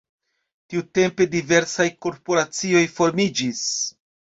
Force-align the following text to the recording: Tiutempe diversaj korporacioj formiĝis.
Tiutempe 0.71 1.27
diversaj 1.35 1.87
korporacioj 2.07 2.83
formiĝis. 2.99 3.65